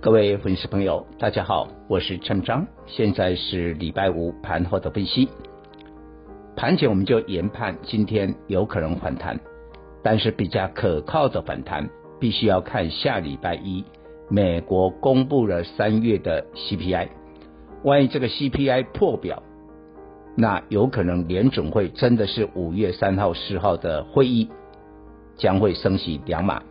[0.00, 5.28] 各位粉丝朋友，大家好，我是陈章，现在是礼拜五盘后的分析。
[6.54, 9.40] 盘前我们就研判今天有可能反弹，
[10.00, 13.84] 但是比较可靠的反弹，必须要看下礼拜一
[14.28, 17.08] 美国公布了三月的 CPI，
[17.82, 19.42] 万一这个 CPI 破表，
[20.36, 24.48] 那有可能联准会真的是五月三号、四号的会议
[25.36, 26.62] 将会升息两码，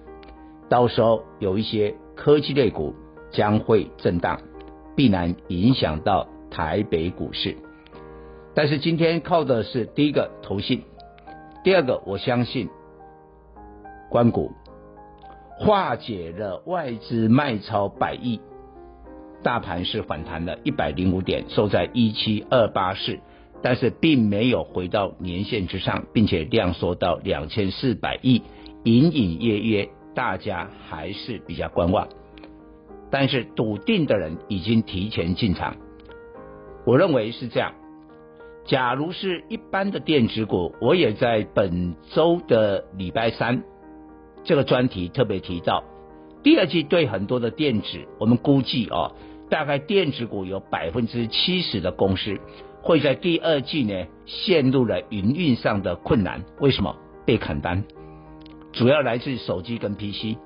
[0.69, 2.95] 到时候有一些科技类股。
[3.31, 4.39] 将会震荡，
[4.95, 7.55] 必然影响到台北股市。
[8.53, 10.81] 但是今天靠的是第一个投信，
[11.63, 12.69] 第二个我相信
[14.09, 14.51] 关谷
[15.59, 18.39] 化解了外资卖超百亿，
[19.43, 23.19] 大盘是反弹了一百零五点，收在一七二八四，
[23.61, 28.41] 但是并没有回到年线之上，并且量缩到两千四百亿，
[28.83, 32.07] 隐隐约约大家还是比较观望。
[33.09, 35.75] 但是笃定的人已经提前进场，
[36.85, 37.73] 我认为是这样。
[38.65, 43.63] 假如是一般的电子股，我也在本周的礼拜三
[44.43, 45.83] 这个专题特别提到，
[46.43, 49.13] 第二季对很多的电子，我们估计哦，
[49.49, 52.37] 大概电子股有百分之七十的公司
[52.81, 56.43] 会在第二季呢陷入了营运上的困难。
[56.59, 56.95] 为什么？
[57.25, 57.83] 被砍单，
[58.73, 60.37] 主要来自手机跟 PC。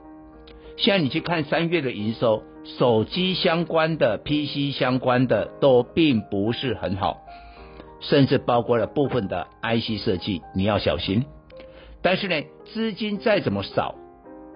[0.82, 2.44] 现在你去看三月的营收。
[2.78, 7.22] 手机相关的、PC 相关的都并不是很好，
[8.00, 11.26] 甚至包括了部分的 IC 设计，你要小心。
[12.04, 12.36] 但是呢，
[12.72, 13.96] 资金再怎么少，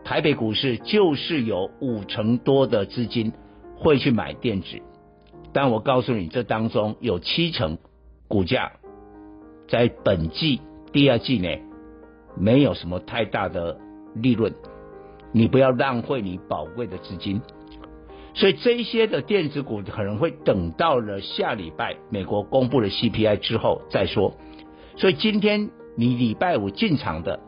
[0.04, 3.34] 台北股市就是有五成多的资金
[3.76, 4.80] 会去买电子。
[5.52, 7.80] 但我告诉你，这当中有七成
[8.28, 8.74] 股价
[9.68, 10.62] 在本季
[10.94, 11.50] 第二季呢，
[12.38, 13.80] 没有什么太大的
[14.14, 14.54] 利润，
[15.38, 17.42] 你不要浪费你宝贵的资金。
[18.34, 24.34] 所以这一些的电子股可能会等到了下礼拜美国公布了 CPI 之后再说。
[24.96, 27.42] 所以今天你礼拜五进场的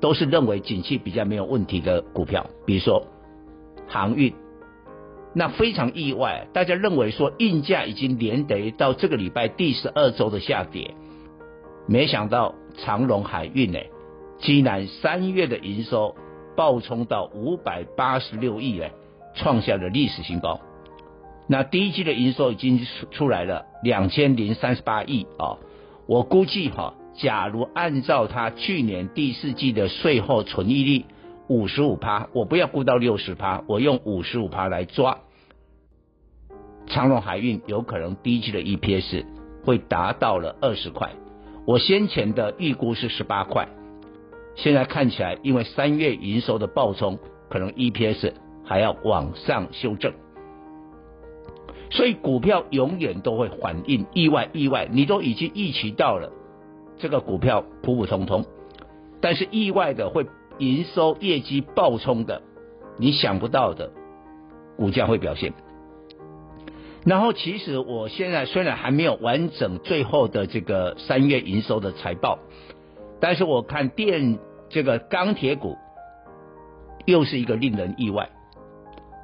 [0.00, 3.06] 都是认为景气比较没有问题的股票，比如说
[3.86, 4.32] 航运，
[5.34, 10.94] 那非常意外，大家认为说运价已经连跌到这个礼拜第十二周的下跌，
[11.86, 13.78] 没想到长荣海运呢，
[14.38, 16.14] 竟然三月的营收
[16.56, 18.90] 暴冲到五百八十六亿元。
[19.38, 20.60] 创下了历史新高，
[21.46, 25.58] 那第一季的营收已经出出来了两千零三十八亿啊，
[26.06, 31.04] 我估计哈，假如按照他去年第四季的税后纯益率
[31.48, 35.18] 五十五趴，我不要估到六十趴，我用五十五趴来抓，
[36.86, 39.26] 长荣海运有可能第一季的 EPS
[39.66, 41.10] 会达到了二十块，
[41.66, 43.68] 我先前的预估是十八块，
[44.56, 47.18] 现在看起来因为三月营收的暴冲，
[47.48, 48.32] 可能 EPS。
[48.68, 50.12] 还要往上修正，
[51.88, 56.32] 所以股票永远都会反映意外，意外你都已经预期到了，
[56.98, 58.44] 这个股票普普通通，
[59.20, 60.26] 但是意外的会
[60.58, 62.42] 营收业绩暴冲的，
[62.98, 63.92] 你想不到的
[64.76, 65.52] 股价会表现。
[67.04, 72.40] 然后其实我现在虽然还没有完整最后的这个三月营收的财报，
[73.20, 75.76] 但是我看电这个钢铁股
[77.04, 78.30] 又是一个令人意外。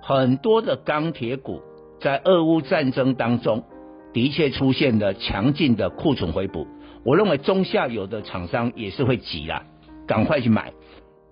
[0.02, 1.62] 很多的钢铁股
[2.00, 3.64] 在俄乌战争当中
[4.12, 6.66] 的确出现了强劲的库存回补，
[7.04, 9.64] 我认为中下游的厂商也是会急啦，
[10.06, 10.72] 赶快去买，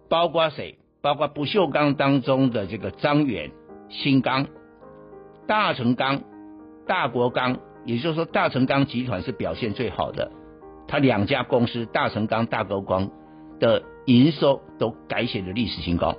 [0.09, 0.77] 包括谁？
[1.03, 3.51] 包括不锈钢当中的这个张远、
[3.89, 4.47] 新钢、
[5.47, 6.21] 大成钢、
[6.87, 10.31] 大国钢，也就是说大成钢集团是表现最好的，
[10.87, 13.11] 它两家公司大成钢、大国钢
[13.61, 16.17] 的营收都改写了历史新高。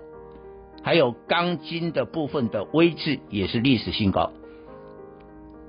[0.84, 4.32] 还有钢筋的部分的位置也是历史新高，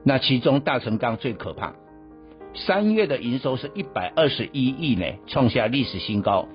[0.05, 1.75] 那其中大成钢最可怕，
[2.55, 6.49] 三月的营收是一百二十一亿呢，创下历史新高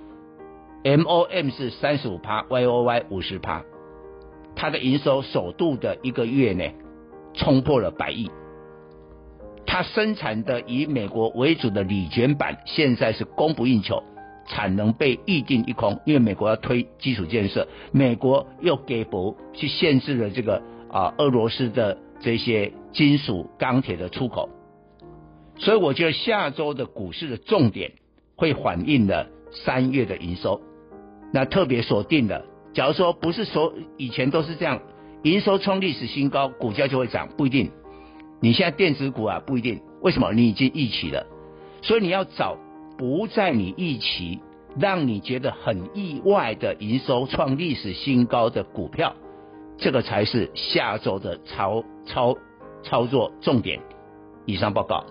[0.83, 3.63] ，MOM 是三十五趴，YOY 五十趴，
[4.55, 6.63] 它的营收首度的一个月呢，
[7.35, 8.31] 冲破了百亿，
[9.67, 14.01] 它生产的以美国为主的锂卷板现在是供不应求。
[14.47, 24.49] 产能被预定一空，因为美国要推基础建设，美国又给博去限制了这个啊俄罗斯的这些金属钢铁的出口。
[25.57, 27.91] 所以我觉得下周的股市的重点
[28.35, 30.61] 会反映了三月的营收。
[31.33, 34.79] 那特别锁定的，假如说不是说以前都是这样，
[35.23, 37.71] 营收创历史新高，股价就会涨，不一定。
[38.39, 40.31] 你现在电子股啊不一定，为什么？
[40.31, 41.25] 你已经预期了，
[41.81, 42.55] 所以你要找
[42.97, 44.39] 不在你预期，
[44.79, 49.15] 让你觉得很意外的营收创历史新高的股票，
[49.77, 52.35] 这个才是下周的操操
[52.83, 53.79] 操作重点。
[54.45, 55.05] 以上报告。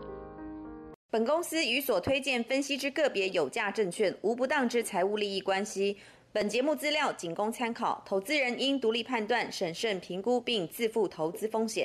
[1.11, 5.97] 本公司与所推荐分析之个别有价证券无不当之财务利益关系。
[6.33, 11.85] 本节目资料仅供参考，投资人应独立判断、审慎评估并自负投资风险。